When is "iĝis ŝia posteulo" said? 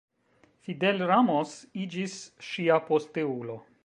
1.83-3.59